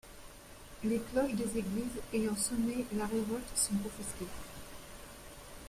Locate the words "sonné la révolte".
2.35-3.55